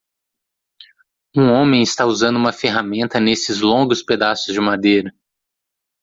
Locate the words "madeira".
4.59-5.13